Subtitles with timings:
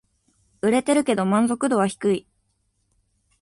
[0.61, 2.27] 売れてるけど満足度は低い